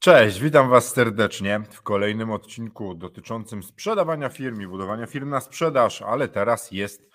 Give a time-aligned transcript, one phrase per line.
[0.00, 6.02] Cześć, witam Was serdecznie w kolejnym odcinku dotyczącym sprzedawania firm i budowania firm na sprzedaż,
[6.02, 7.10] ale teraz jest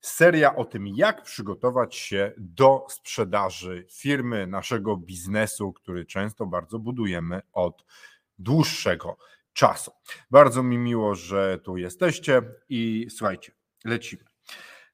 [0.00, 7.40] seria o tym, jak przygotować się do sprzedaży firmy, naszego biznesu, który często bardzo budujemy
[7.52, 7.84] od
[8.38, 9.16] dłuższego
[9.52, 9.90] czasu.
[10.30, 13.52] Bardzo mi miło, że tu jesteście i słuchajcie,
[13.84, 14.24] lecimy.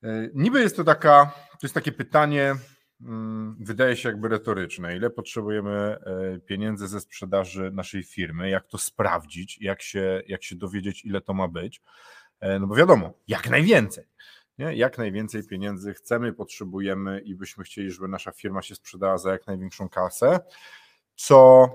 [0.02, 2.54] E, niby jest to taka, to jest takie pytanie,
[3.60, 4.96] wydaje się jakby retoryczne.
[4.96, 8.50] Ile potrzebujemy e, pieniędzy ze sprzedaży naszej firmy?
[8.50, 9.58] Jak to sprawdzić?
[9.60, 11.82] Jak się, jak się dowiedzieć, ile to ma być?
[12.40, 14.04] E, no bo wiadomo, jak najwięcej.
[14.58, 14.76] Nie?
[14.76, 19.46] Jak najwięcej pieniędzy chcemy, potrzebujemy i byśmy chcieli, żeby nasza firma się sprzedała za jak
[19.46, 20.40] największą kasę,
[21.14, 21.68] co,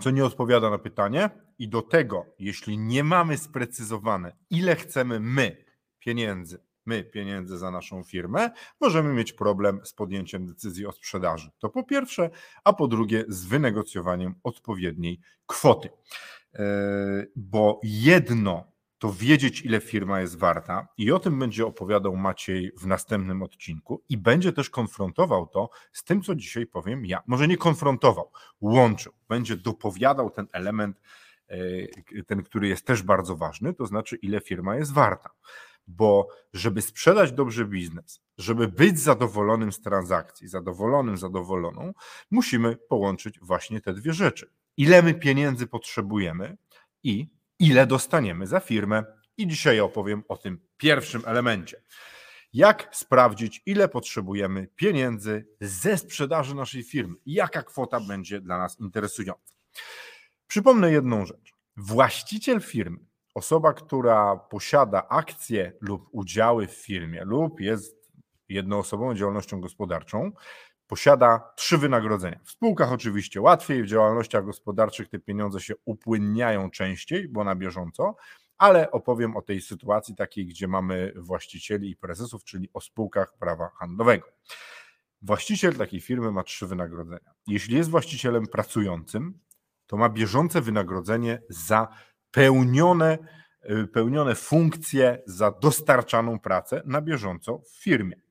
[0.00, 1.30] co nie odpowiada na pytanie.
[1.58, 5.64] I do tego, jeśli nie mamy sprecyzowane, ile chcemy my
[5.98, 11.50] pieniędzy, my pieniędzy za naszą firmę, możemy mieć problem z podjęciem decyzji o sprzedaży.
[11.58, 12.30] To po pierwsze,
[12.64, 15.88] a po drugie z wynegocjowaniem odpowiedniej kwoty.
[16.58, 16.60] Yy,
[17.36, 22.86] Bo jedno to wiedzieć, ile firma jest warta, i o tym będzie opowiadał Maciej w
[22.86, 27.22] następnym odcinku, i będzie też konfrontował to z tym, co dzisiaj powiem ja.
[27.26, 31.00] Może nie konfrontował, łączył, będzie dopowiadał ten element,
[31.48, 31.56] e,
[32.22, 35.30] ten, który jest też bardzo ważny, to znaczy, ile firma jest warta.
[35.86, 41.92] Bo żeby sprzedać dobrze biznes, żeby być zadowolonym z transakcji, zadowolonym, zadowoloną,
[42.30, 44.50] musimy połączyć właśnie te dwie rzeczy.
[44.76, 46.56] Ile my pieniędzy potrzebujemy
[47.02, 49.04] i ile dostaniemy za firmę.
[49.38, 51.82] I dzisiaj opowiem o tym pierwszym elemencie.
[52.52, 57.14] Jak sprawdzić, ile potrzebujemy pieniędzy ze sprzedaży naszej firmy?
[57.26, 59.54] Jaka kwota będzie dla nas interesująca?
[60.46, 61.52] Przypomnę jedną rzecz.
[61.76, 62.98] Właściciel firmy,
[63.36, 68.12] osoba, która posiada akcje lub udziały w firmie, lub jest
[68.48, 70.32] jednoosobową działalnością gospodarczą,
[70.86, 72.40] posiada trzy wynagrodzenia.
[72.44, 78.16] W spółkach oczywiście łatwiej, w działalnościach gospodarczych te pieniądze się upłynniają częściej, bo na bieżąco,
[78.58, 83.70] ale opowiem o tej sytuacji takiej, gdzie mamy właścicieli i prezesów, czyli o spółkach prawa
[83.78, 84.26] handlowego.
[85.22, 87.34] Właściciel takiej firmy ma trzy wynagrodzenia.
[87.46, 89.38] Jeśli jest właścicielem pracującym,
[89.86, 91.88] to ma bieżące wynagrodzenie za
[92.36, 93.18] pełnione,
[93.70, 98.26] y, pełnione funkcje, za dostarczaną pracę na bieżąco w firmie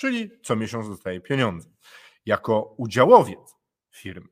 [0.00, 1.68] czyli co miesiąc dostaje pieniądze.
[2.26, 3.56] Jako udziałowiec
[3.90, 4.28] firmy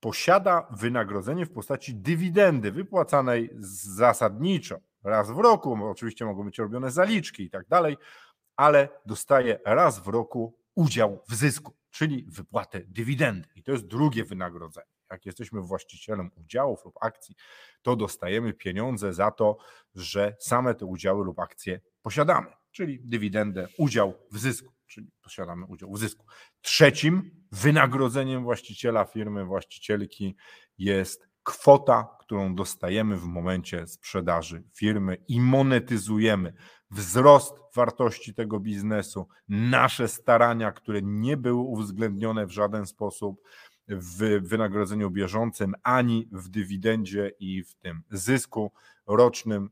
[0.00, 3.50] posiada wynagrodzenie w postaci dywidendy wypłacanej
[3.96, 7.96] zasadniczo raz w roku, oczywiście mogą być robione zaliczki i tak dalej,
[8.56, 13.48] ale dostaje raz w roku udział w zysku, czyli wypłatę dywidendy.
[13.56, 14.99] I to jest drugie wynagrodzenie.
[15.10, 17.34] Jak jesteśmy właścicielem udziałów lub akcji,
[17.82, 19.56] to dostajemy pieniądze za to,
[19.94, 25.92] że same te udziały lub akcje posiadamy, czyli dywidendę, udział w zysku czyli posiadamy udział
[25.92, 26.26] w zysku.
[26.60, 30.36] Trzecim wynagrodzeniem właściciela firmy, właścicielki
[30.78, 36.54] jest kwota, którą dostajemy w momencie sprzedaży firmy i monetyzujemy
[36.90, 43.42] wzrost wartości tego biznesu, nasze starania, które nie były uwzględnione w żaden sposób
[43.88, 48.72] w wynagrodzeniu bieżącym, ani w dywidendzie i w tym zysku
[49.06, 49.70] rocznym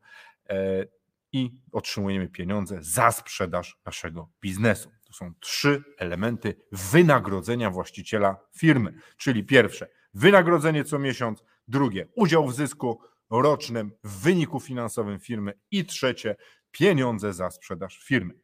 [0.48, 0.86] e,
[1.32, 4.90] i otrzymujemy pieniądze za sprzedaż naszego biznesu.
[5.06, 8.94] To są trzy elementy wynagrodzenia właściciela firmy.
[9.16, 15.84] Czyli pierwsze, wynagrodzenie co miesiąc, drugie, udział w zysku rocznym w wyniku finansowym firmy i
[15.84, 16.36] trzecie,
[16.70, 18.34] pieniądze za sprzedaż firmy.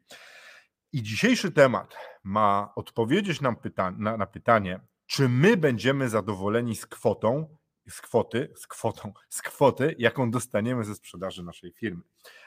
[0.92, 6.87] I dzisiejszy temat ma odpowiedzieć nam pyta na, na pytanie, czy my będziemy zadowoleni z
[6.87, 7.56] kwotą,
[7.88, 12.02] z kwoty, z kwotą, z kwoty, jaką dostaniemy ze sprzedaży naszej firmy.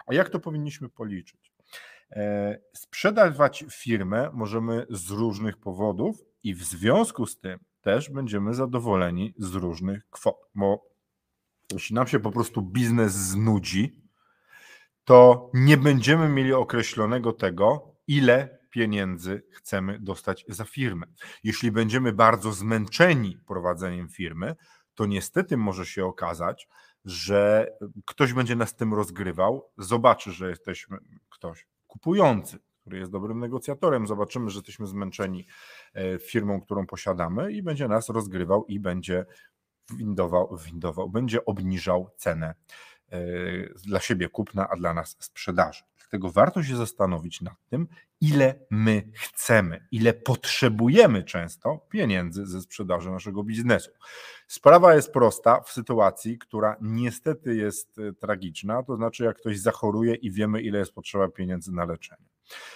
[0.08, 1.54] A jak to powinniśmy policzyć?
[2.12, 9.34] E, sprzedawać firmę możemy z różnych powodów i w związku z tym też będziemy zadowoleni
[9.38, 10.90] z różnych kwot, bo
[11.72, 14.02] jeśli nam się po prostu biznes znudzi,
[15.04, 21.08] to nie będziemy mieli określonego tego, ile pieniędzy chcemy dostać za firmę.
[21.44, 24.56] Jeśli będziemy bardzo zmęczeni prowadzeniem firmy,
[24.96, 26.68] to niestety może się okazać,
[27.06, 27.72] że
[28.06, 30.98] ktoś będzie nas tym rozgrywał, zobaczy, że jesteśmy
[31.30, 35.48] ktoś kupujący, który jest dobrym negocjatorem, zobaczymy, że jesteśmy zmęczeni
[35.94, 39.26] e, firmą, którą posiadamy i będzie nas rozgrywał i będzie
[39.98, 42.56] windował, windował będzie obniżał cenę
[43.86, 45.84] dla siebie kupna, a dla nas sprzedaży.
[45.98, 47.88] Dlatego warto się zastanowić nad tym,
[48.22, 53.92] ile my chcemy, ile potrzebujemy często pieniędzy ze sprzedaży naszego biznesu.
[54.48, 60.16] Sprawa jest prosta w sytuacji, która niestety jest e, tragiczna, to znaczy jak ktoś zachoruje
[60.16, 62.26] i wiemy, ile jest potrzeba pieniędzy na leczenie.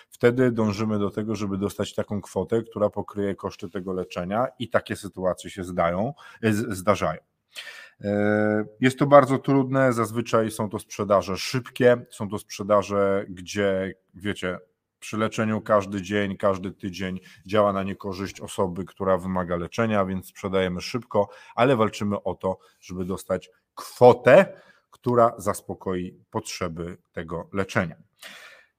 [0.09, 4.95] Wtedy dążymy do tego, żeby dostać taką kwotę, która pokryje koszty tego leczenia i takie
[4.95, 6.13] sytuacje się zdają,
[6.43, 7.21] e, zdarzają.
[8.03, 14.59] E, jest to bardzo trudne, zazwyczaj są to sprzedaże szybkie, są to sprzedaże, gdzie wiecie,
[14.99, 20.81] przy leczeniu każdy dzień, każdy tydzień działa na niekorzyść osoby, która wymaga leczenia, więc sprzedajemy
[20.81, 24.61] szybko, ale walczymy o to, żeby dostać kwotę,
[24.91, 27.95] która zaspokoi potrzeby tego leczenia.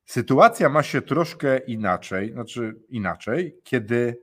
[0.05, 4.21] Sytuacja ma się troszkę inaczej, znaczy inaczej, kiedy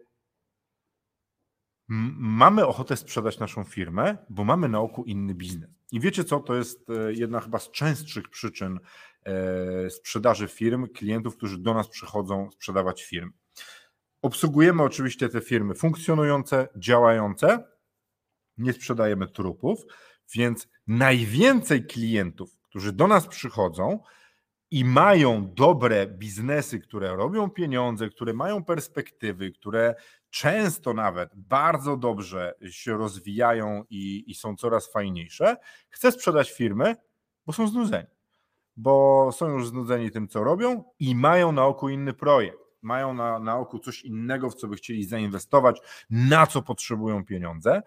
[1.90, 5.70] mamy ochotę sprzedać naszą firmę, bo mamy na oku inny biznes.
[5.92, 8.80] I wiecie co, to jest e, jedna chyba z częstszych przyczyn
[9.26, 13.32] e, sprzedaży firm, klientów, którzy do nas przychodzą sprzedawać firmy.
[14.22, 17.64] Obsługujemy oczywiście te firmy funkcjonujące, działające,
[18.58, 19.80] nie sprzedajemy trupów,
[20.34, 24.00] więc najwięcej klientów, którzy do nas przychodzą,
[24.72, 29.96] i mają dobre biznesy, które robią pieniądze, które mają perspektywy, które
[30.30, 35.58] często nawet bardzo dobrze się rozwijają i, i są coraz fajniejsze,
[35.90, 36.96] chce sprzedać firmy,
[37.46, 38.08] bo są znudzeni.
[38.78, 42.60] Bo są już znudzeni tym, co robią i mają na oku inny projekt.
[42.82, 47.82] Mają na, na oku coś innego, w co by chcieli zainwestować, na co potrzebują pieniądze.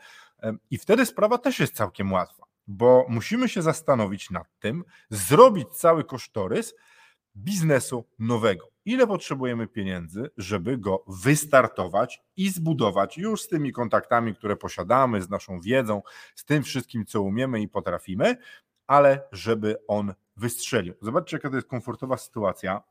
[0.71, 6.05] I wtedy sprawa też jest całkiem łatwa bo musimy się zastanowić nad tym, zrobić cały
[6.05, 6.75] kosztorys
[7.37, 8.72] biznesu nowego.
[8.85, 15.31] Ile potrzebujemy pieniędzy, żeby go wystartować i zbudować już z tymi kontaktami, które posiadamy, z
[15.31, 16.03] naszą wiedzą,
[16.35, 18.37] z tym wszystkim, co umiemy i potrafimy,
[18.87, 20.95] ale żeby on wystrzelił.
[21.01, 22.83] Zobaczcie, jaka to jest komfortowa sytuacja,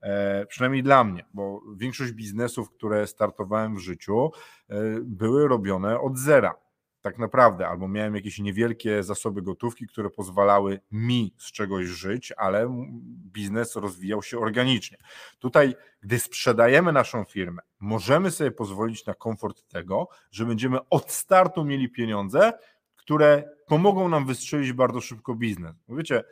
[0.00, 4.30] e, przynajmniej dla mnie, bo większość biznesów, które startowałem w życiu,
[4.68, 6.54] e, były robione od zera
[7.00, 12.88] tak naprawdę, albo miałem jakieś niewielkie zasoby gotówki, które pozwalały mi z czegoś żyć, ale
[13.32, 14.98] biznes rozwijał się organicznie.
[15.38, 21.64] Tutaj, gdy sprzedajemy naszą firmę, możemy sobie pozwolić na komfort tego, że będziemy od startu
[21.64, 22.52] mieli pieniądze,
[22.96, 25.76] które pomogą nam wystrzelić bardzo szybko biznes.
[25.88, 26.24] Bo wiecie,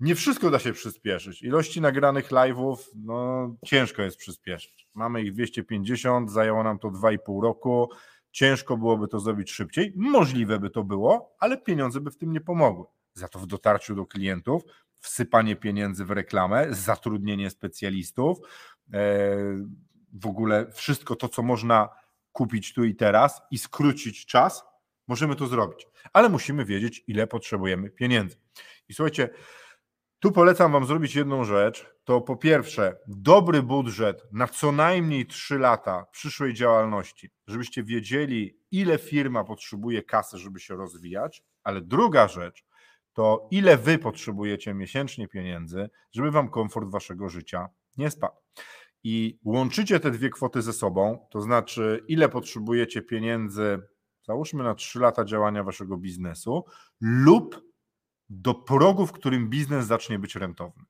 [0.00, 1.42] nie wszystko da się przyspieszyć.
[1.42, 4.88] Ilości nagranych live'ów, no ciężko jest przyspieszyć.
[4.94, 7.90] Mamy ich 250, zajęło nam to 2,5 roku
[8.36, 12.40] Ciężko byłoby to zrobić szybciej, możliwe by to było, ale pieniądze by w tym nie
[12.40, 12.84] pomogły.
[13.14, 14.62] Za to w dotarciu do klientów,
[14.98, 19.00] wsypanie pieniędzy w reklamę, zatrudnienie specjalistów, e,
[20.12, 21.88] w ogóle wszystko to, co można
[22.32, 24.64] kupić tu i teraz i skrócić czas,
[25.08, 25.86] możemy to zrobić.
[26.12, 28.36] Ale musimy wiedzieć, ile potrzebujemy pieniędzy.
[28.88, 29.28] I słuchajcie,
[30.18, 31.86] tu polecam Wam zrobić jedną rzecz.
[32.04, 38.98] To po pierwsze, dobry budżet na co najmniej 3 lata przyszłej działalności, żebyście wiedzieli, ile
[38.98, 41.44] firma potrzebuje kasy, żeby się rozwijać.
[41.64, 42.64] Ale druga rzecz,
[43.12, 48.36] to ile Wy potrzebujecie miesięcznie pieniędzy, żeby Wam komfort Waszego życia nie spadł.
[49.04, 53.78] I łączycie te dwie kwoty ze sobą, to znaczy, ile potrzebujecie pieniędzy,
[54.22, 56.64] załóżmy na 3 lata działania Waszego biznesu,
[57.00, 57.66] lub
[58.30, 60.84] do progu, w którym biznes zacznie być rentowny.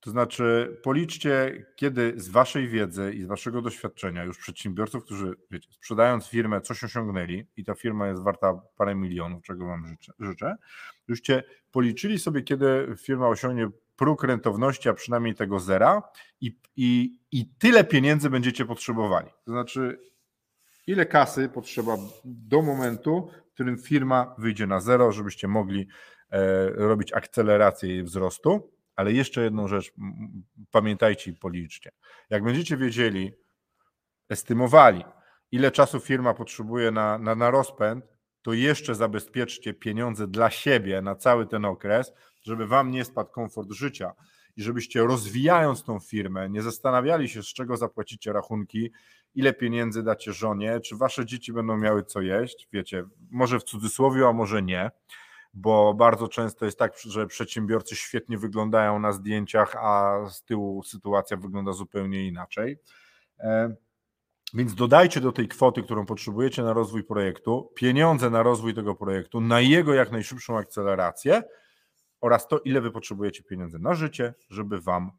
[0.00, 5.68] To znaczy, policzcie, kiedy z Waszej wiedzy i z Waszego doświadczenia, już przedsiębiorców, którzy wiecie,
[5.72, 10.56] sprzedając firmę, coś osiągnęli i ta firma jest warta parę milionów, czego Wam życzę, życzę
[11.08, 16.02] żebyście policzyli sobie, kiedy firma osiągnie próg rentowności, a przynajmniej tego zera,
[16.40, 19.28] i, i, i tyle pieniędzy będziecie potrzebowali.
[19.44, 20.00] To znaczy,
[20.86, 25.88] ile kasy potrzeba do momentu, w którym firma wyjdzie na zero, żebyście mogli
[26.74, 29.92] robić akcelerację jej wzrostu, ale jeszcze jedną rzecz
[30.70, 31.90] pamiętajcie i policzcie.
[32.30, 33.32] Jak będziecie wiedzieli,
[34.28, 35.04] estymowali,
[35.52, 38.04] ile czasu firma potrzebuje na, na, na rozpęd,
[38.42, 42.12] to jeszcze zabezpieczcie pieniądze dla siebie na cały ten okres,
[42.42, 44.12] żeby wam nie spadł komfort życia.
[44.56, 48.92] I żebyście rozwijając tą firmę nie zastanawiali się, z czego zapłacicie rachunki,
[49.34, 54.26] ile pieniędzy dacie żonie, czy wasze dzieci będą miały co jeść, wiecie, może w cudzysłowie,
[54.28, 54.90] a może nie
[55.54, 61.36] bo bardzo często jest tak, że przedsiębiorcy świetnie wyglądają na zdjęciach, a z tyłu sytuacja
[61.36, 62.78] wygląda zupełnie inaczej.
[63.38, 63.74] E,
[64.54, 69.40] więc dodajcie do tej kwoty, którą potrzebujecie na rozwój projektu, pieniądze na rozwój tego projektu,
[69.40, 71.42] na jego jak najszybszą akcelerację
[72.20, 75.12] oraz to, ile wy potrzebujecie pieniędzy na życie, żeby wam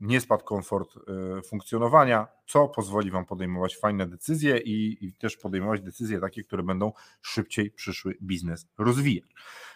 [0.00, 5.80] nie spadł komfort e, funkcjonowania, co pozwoli Wam podejmować fajne decyzje i, i, też podejmować
[5.80, 9.30] decyzje takie, które będą szybciej przyszły biznes rozwijać.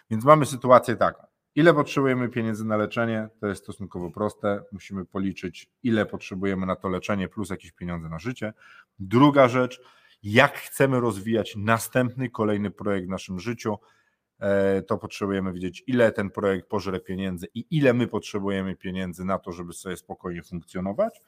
[0.09, 1.23] Więc mamy sytuację taką.
[1.55, 3.29] Ile potrzebujemy pieniędzy na leczenie?
[3.41, 4.63] To jest stosunkowo proste.
[4.71, 8.53] Musimy policzyć, ile potrzebujemy na to leczenie, plus jakieś pieniądze na życie.
[8.99, 9.81] Druga rzecz,
[10.23, 13.77] jak chcemy rozwijać następny, kolejny projekt w naszym życiu,
[14.87, 19.51] to potrzebujemy wiedzieć, ile ten projekt pożre pieniędzy i ile my potrzebujemy pieniędzy na to,
[19.51, 21.21] żeby sobie spokojnie funkcjonować.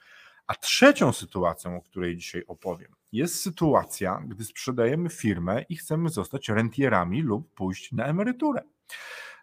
[0.48, 6.50] A trzecią sytuacją, o której dzisiaj opowiem, jest sytuacja, gdy sprzedajemy firmę i chcemy zostać
[6.50, 8.62] rentierami lub pójść na emeryturę.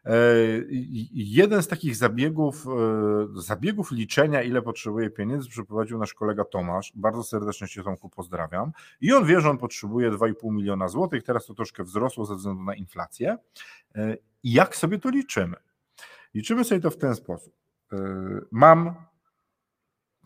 [0.08, 0.12] E,
[1.12, 6.92] jeden z takich zabiegów, e, zabiegów liczenia, ile potrzebuje pieniędzy, przeprowadził nasz kolega Tomasz.
[6.94, 8.72] Bardzo serdecznie Cię Tomku pozdrawiam.
[9.00, 11.22] I on wie, że on potrzebuje 2,5 miliona złotych.
[11.22, 13.38] Teraz to troszkę wzrosło ze względu na inflację.
[13.94, 15.56] E, jak sobie to liczymy?
[16.34, 17.54] Liczymy sobie to w ten sposób.
[18.50, 18.94] Mam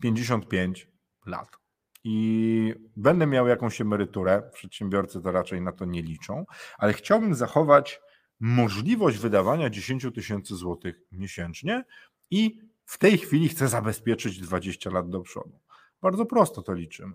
[0.01, 0.87] 55
[1.25, 1.57] lat
[2.03, 4.43] i będę miał jakąś emeryturę.
[4.53, 6.45] Przedsiębiorcy to raczej na to nie liczą,
[6.77, 8.01] ale chciałbym zachować
[8.43, 11.83] możliwość wydawania 10 tysięcy złotych miesięcznie
[12.31, 15.59] i w tej chwili chcę zabezpieczyć 20 lat do przodu.
[16.01, 17.13] Bardzo prosto to liczymy.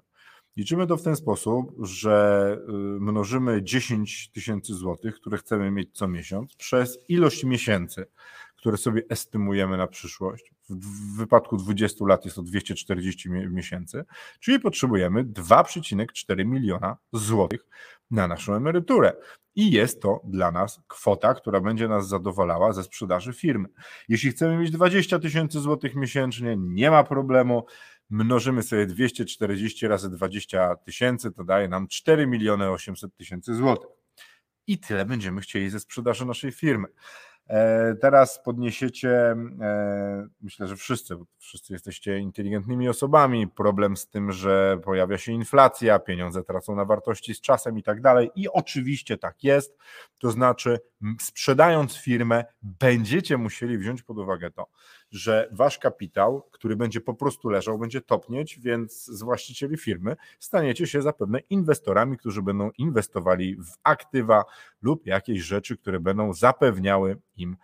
[0.57, 6.09] Liczymy to w ten sposób, że y, mnożymy 10 tysięcy złotych, które chcemy mieć co
[6.09, 8.07] miesiąc, przez ilość miesięcy,
[8.59, 10.53] które sobie estymujemy na przyszłość.
[10.71, 14.05] W wypadku 20 lat jest to 240 miesięcy,
[14.41, 17.67] czyli potrzebujemy 2,4 miliona złotych
[18.11, 19.13] na naszą emeryturę.
[19.55, 23.69] I jest to dla nas kwota, która będzie nas zadowalała ze sprzedaży firmy.
[24.09, 27.67] Jeśli chcemy mieć 20 tysięcy złotych miesięcznie, nie ma problemu.
[28.11, 33.91] Mnożymy sobie 240 razy 20 tysięcy, to daje nam 4 miliony 800 tysięcy złotych.
[34.67, 36.89] I tyle będziemy chcieli ze sprzedaży naszej firmy.
[37.49, 39.11] E, teraz podniesiecie,
[39.61, 45.99] e, myślę, że wszyscy, wszyscy jesteście inteligentnymi osobami, problem z tym, że pojawia się inflacja,
[45.99, 48.31] pieniądze tracą na wartości z czasem i tak dalej.
[48.35, 49.79] I oczywiście tak jest.
[50.19, 50.79] To znaczy,
[51.21, 54.67] sprzedając firmę, będziecie musieli wziąć pod uwagę to,
[55.11, 60.87] że wasz kapitał, który będzie po prostu leżał, będzie topnieć, więc z właścicieli firmy staniecie
[60.87, 64.45] się zapewne inwestorami, którzy będą inwestowali w aktywa
[64.83, 67.57] lub jakieś rzeczy, które będą zapewniały im,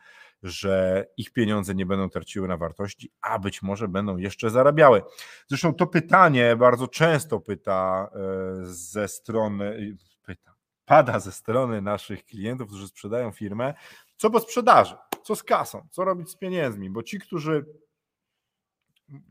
[0.43, 5.03] że ich pieniądze nie będą traciły na wartości, a być może będą jeszcze zarabiały.
[5.49, 8.19] Zresztą to pytanie bardzo często pyta e,
[8.67, 9.97] ze strony,
[10.27, 13.75] pyta, pada ze strony naszych klientów, którzy sprzedają firmę,
[14.17, 14.95] co po sprzedaży?
[15.25, 15.87] Co z kasą?
[15.91, 16.91] Co robić z pieniędzmi?
[16.91, 17.67] Bo ci, którzy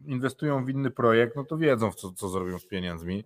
[0.06, 3.26] inwestują w inny projekt, no to wiedzą, co, co zrobią z pieniędzmi.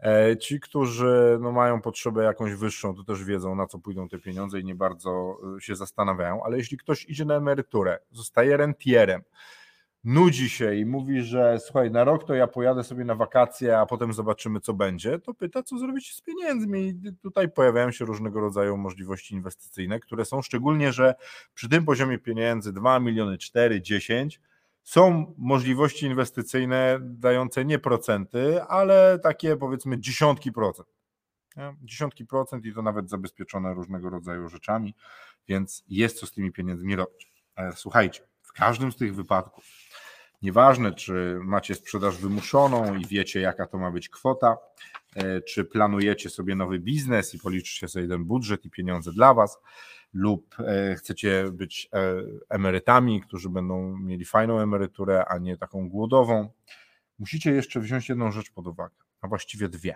[0.00, 4.18] E, ci, którzy no, mają potrzebę jakąś wyższą, to też wiedzą, na co pójdą te
[4.18, 6.42] pieniądze i nie bardzo e, się zastanawiają.
[6.44, 9.22] Ale jeśli ktoś idzie na emeryturę, zostaje rentierem,
[10.04, 13.86] nudzi się i mówi, że słuchaj, na rok to ja pojadę sobie na wakacje, a
[13.86, 16.88] potem zobaczymy, co będzie, to pyta, co zrobić z pieniędzmi.
[16.88, 21.14] I tutaj pojawiają się różnego rodzaju możliwości inwestycyjne, które są szczególnie, że
[21.54, 24.40] przy tym poziomie pieniędzy 2 miliony, 4, 10
[24.82, 30.88] są możliwości inwestycyjne dające nie procenty, ale takie powiedzmy dziesiątki procent.
[31.82, 34.94] Dziesiątki procent i to nawet zabezpieczone różnego rodzaju rzeczami,
[35.48, 37.32] więc jest co z tymi pieniędzmi robić.
[37.54, 39.64] Ale słuchajcie, w każdym z tych wypadków
[40.42, 44.56] Nieważne, czy macie sprzedaż wymuszoną i wiecie, jaka to ma być kwota,
[45.14, 49.58] e, czy planujecie sobie nowy biznes i policzycie sobie ten budżet i pieniądze dla Was,
[50.12, 56.50] lub e, chcecie być e, emerytami, którzy będą mieli fajną emeryturę, a nie taką głodową,
[57.18, 59.94] musicie jeszcze wziąć jedną rzecz pod uwagę, a właściwie dwie.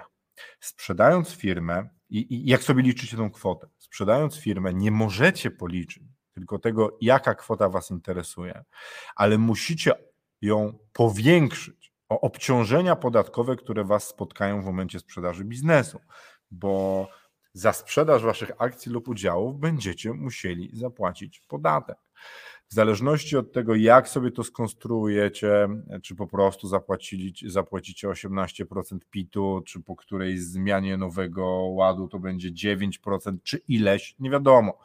[0.61, 6.59] Sprzedając firmę, i, i jak sobie liczycie tą kwotę, sprzedając firmę, nie możecie policzyć tylko
[6.59, 8.65] tego, jaka kwota Was interesuje,
[9.17, 9.93] ale musicie
[10.43, 15.99] ją powiększyć o obciążenia podatkowe, które Was spotkają w momencie sprzedaży biznesu,
[16.51, 17.09] bo
[17.55, 21.97] za sprzedaż Waszych akcji lub udziałów będziecie musieli zapłacić podatek.
[22.69, 25.69] W zależności od tego, jak sobie to skonstruujecie,
[26.03, 26.69] czy po prostu
[27.47, 34.31] zapłacicie 18% PIT-u, czy po której zmianie nowego ładu to będzie 9%, czy ileś, nie
[34.31, 34.79] wiadomo.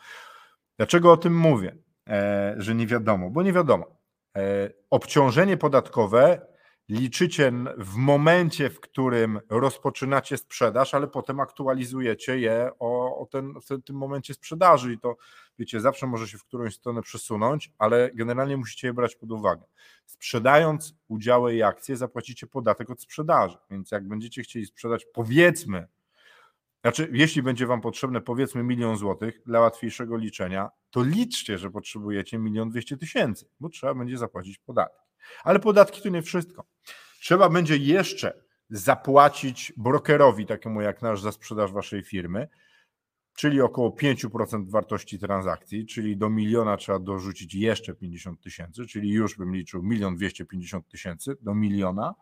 [0.77, 3.29] Dlaczego o tym mówię, e, że nie wiadomo?
[3.29, 3.96] Bo nie wiadomo.
[4.38, 6.48] E, obciążenie podatkowe
[6.89, 13.84] liczycie w momencie, w którym rozpoczynacie sprzedaż, ale potem aktualizujecie je o, o ten, w
[13.84, 15.17] tym momencie sprzedaży i to
[15.60, 19.63] wiecie, zawsze może się w którąś stronę przesunąć, ale generalnie musicie je brać pod uwagę.
[20.06, 25.88] Sprzedając udziały i akcje, zapłacicie podatek od sprzedaży, więc jak będziecie chcieli sprzedać powiedzmy
[26.81, 32.38] znaczy, jeśli będzie Wam potrzebne powiedzmy milion złotych dla łatwiejszego liczenia, to liczcie, że potrzebujecie
[32.38, 35.05] milion dwieście tysięcy, bo trzeba będzie zapłacić podatki.
[35.43, 36.65] Ale podatki to nie wszystko.
[37.22, 42.48] Trzeba będzie jeszcze zapłacić brokerowi, takiemu jak nasz, za sprzedaż Waszej firmy,
[43.38, 49.38] czyli około 5% wartości transakcji, czyli do miliona trzeba dorzucić jeszcze 50 tysięcy, czyli już
[49.38, 52.13] bym liczył 1 250 tysięcy do miliona,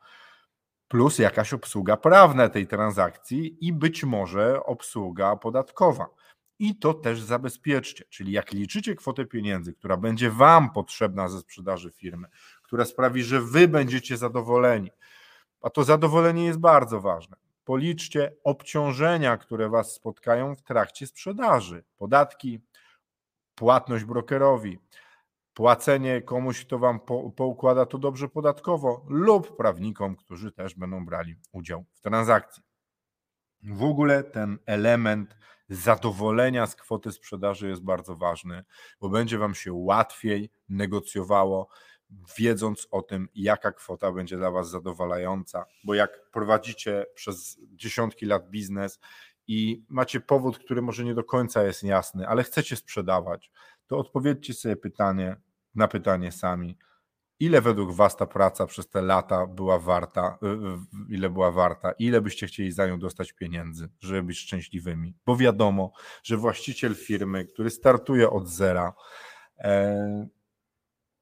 [0.88, 6.06] plus jakaś obsługa prawna tej transakcji i być może obsługa podatkowa.
[6.60, 11.92] I to też zabezpieczcie, czyli jak liczycie kwotę pieniędzy, która będzie Wam potrzebna ze sprzedaży
[11.92, 12.27] firmy,
[12.63, 14.92] która sprawi, że Wy będziecie zadowoleni,
[15.62, 17.38] a to zadowolenie jest bardzo ważne.
[17.63, 21.84] Policzcie obciążenia, które Was spotkają w trakcie sprzedaży.
[21.98, 22.60] Podatki,
[23.56, 24.80] płatność brokerowi,
[25.56, 31.36] płacenie komuś, kto Wam po, poukłada to dobrze podatkowo, lub prawnikom, którzy też będą brali
[31.52, 32.64] udział w transakcji.
[33.64, 35.38] W ogóle ten element
[35.70, 38.64] zadowolenia z kwoty sprzedaży jest bardzo ważny,
[39.02, 41.68] bo będzie Wam się łatwiej negocjowało,
[42.38, 45.66] wiedząc o tym, jaka kwota będzie dla Was zadowalająca.
[45.84, 49.00] Bo jak prowadzicie przez dziesiątki lat biznes
[49.48, 53.52] i macie powód, który może nie do końca jest jasny, ale chcecie sprzedawać,
[53.88, 55.38] to odpowiedzcie sobie pytanie
[55.75, 56.77] na pytanie sami
[57.39, 61.91] ile według Was ta praca przez te lata była warta, y, y, ile była warta,
[61.91, 65.15] ile byście chcieli za nią dostać pieniędzy, żeby być szczęśliwymi.
[65.25, 65.91] Bo wiadomo,
[66.24, 68.94] że właściciel firmy, który startuje od zera,
[69.58, 70.27] e,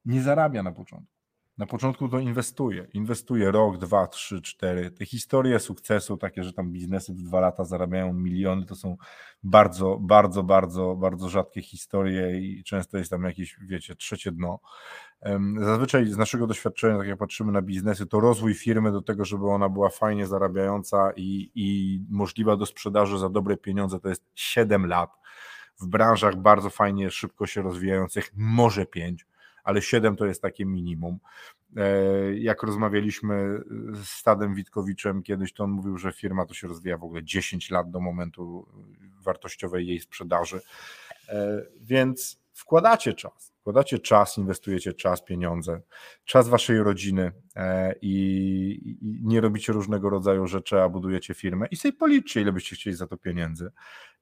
[0.06, 1.13] nie zarabia na początku.
[1.58, 2.88] Na początku to inwestuje.
[2.94, 4.92] Inwestuje rok, dwa, trzy, cztery.
[4.92, 8.98] Te historie sukcesu, takie, że tam biznesy w dwa lata zarabiają miliony, to są
[9.44, 14.60] bardzo, bardzo, bardzo, bardzo rzadkie historie i często jest tam jakieś, wiecie, trzecie dno.
[15.60, 19.50] Zazwyczaj z naszego doświadczenia, tak jak patrzymy na biznesy, to rozwój firmy do tego, żeby
[19.50, 24.86] ona była fajnie zarabiająca i, i możliwa do sprzedaży za dobre pieniądze, to jest 7
[24.86, 25.10] lat.
[25.82, 29.26] W branżach bardzo fajnie, szybko się rozwijających, może 5
[29.64, 31.20] ale 7 to jest takie minimum.
[31.78, 33.60] E, jak rozmawialiśmy
[33.94, 37.72] z Stadem Witkowiczem kiedyś, to on mówił, że firma to się rozwija w ogóle 10
[37.72, 38.68] lat do momentu
[39.22, 40.62] wartościowej jej sprzedaży.
[41.30, 45.82] E, więc wkładacie czas, wkładacie czas, inwestujecie czas, pieniądze,
[46.26, 51.76] czas waszej rodziny e, i, i, nie robicie różnego rodzaju rzeczy, a budujecie firmę i
[51.76, 53.72] sobie policzcie, ile byście chcieli za to pieniędzy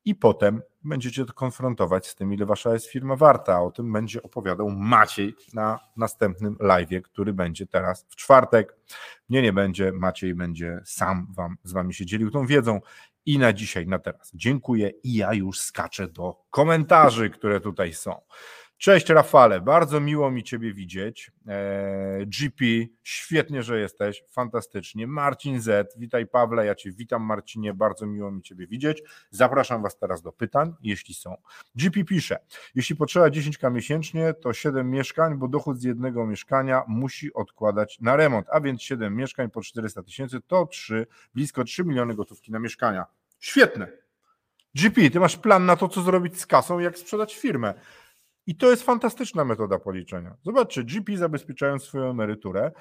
[0.06, 3.62] i potem będziecie to konfrontować z tym, ile wasza jest firma warta.
[3.62, 8.76] O tym będzie opowiadał Maciej na następnym live, który będzie teraz w czwartek.
[9.30, 12.82] Mnie nie będzie, Maciej będzie sam wam, z wami się dzielił tą wiedzą.
[13.26, 18.22] I na dzisiaj, na teraz dziękuję i ja już skaczę do komentarzy, które tutaj są.
[18.82, 21.32] Cześć Rafale, bardzo miło mi Ciebie widzieć.
[21.48, 22.66] E, GP,
[23.04, 25.08] świetnie, że jesteś, fantastycznie.
[25.08, 29.04] Marcin Z, witaj Pawle, ja Cię witam Marcinie, bardzo miło mi Ciebie widzieć.
[29.30, 31.38] Zapraszam Was teraz do pytań, jeśli są.
[31.76, 32.38] GP pisze,
[32.76, 38.16] jeśli potrzeba 10k miesięcznie, to 7 mieszkań, bo dochód z jednego mieszkania musi odkładać na
[38.16, 42.60] remont, a więc 7 mieszkań po 400 tysięcy to 3, blisko 3 miliony gotówki na
[42.60, 43.06] mieszkania.
[43.40, 43.88] Świetne.
[44.76, 47.74] GP, Ty masz plan na to, co zrobić z kasą, jak sprzedać firmę.
[48.48, 50.36] I to jest fantastyczna metoda policzenia.
[50.44, 52.72] Zobaczcie, GP zabezpieczając swoją emeryturę,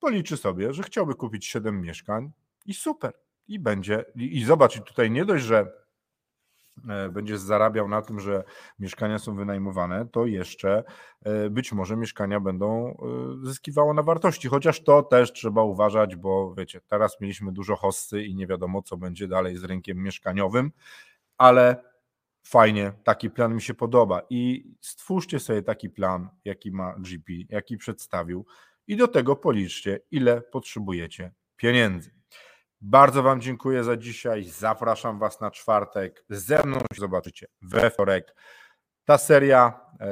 [0.00, 2.30] policzy sobie, że chciałby kupić 7 mieszkań
[2.66, 3.12] i super.
[3.48, 5.72] I będzie, i, i zobacz, tutaj nie dość, że
[6.88, 8.44] e, będziesz zarabiał na tym, że
[8.78, 10.84] mieszkania są wynajmowane, to jeszcze
[11.22, 14.48] e, być może mieszkania będą e, zyskiwało na wartości.
[14.48, 18.96] Chociaż to też trzeba uważać, bo wiecie, teraz mieliśmy dużo hossy i nie wiadomo, co
[18.96, 20.72] będzie dalej z rynkiem mieszkaniowym,
[21.38, 21.89] ale
[22.42, 27.76] fajnie, taki plan mi się podoba i stwórzcie sobie taki plan, jaki ma GP, jaki
[27.76, 28.46] przedstawił
[28.86, 32.20] i do tego policzcie, ile potrzebujecie pieniędzy.
[32.80, 34.44] Bardzo Wam dziękuję za dzisiaj.
[34.44, 36.24] Zapraszam Was na czwartek.
[36.30, 38.34] Ze mną się zobaczycie we wtorek.
[39.10, 40.06] Ta seria e,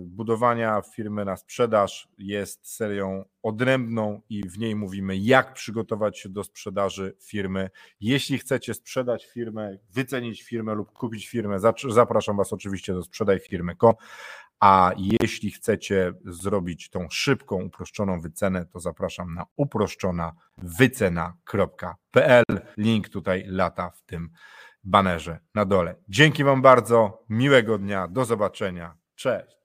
[0.00, 6.44] budowania firmy na sprzedaż jest serią odrębną i w niej mówimy, jak przygotować się do
[6.44, 7.70] sprzedaży firmy.
[8.00, 11.58] Jeśli chcecie sprzedać firmę, wycenić firmę lub kupić firmę,
[11.88, 13.94] zapraszam Was oczywiście do sprzedaj firmy.com.
[14.60, 22.44] A jeśli chcecie zrobić tą szybką, uproszczoną wycenę, to zapraszam na uproszczona wycena.pl.
[22.76, 24.30] Link tutaj lata w tym
[24.88, 25.94] banerze na dole.
[26.08, 29.56] Dzięki Wam bardzo, miłego dnia, do zobaczenia, cześć.